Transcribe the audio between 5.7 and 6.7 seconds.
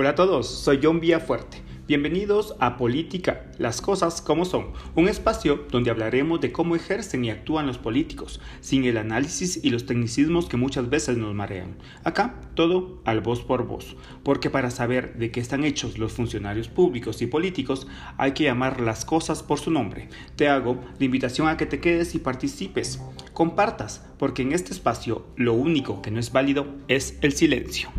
donde hablaremos de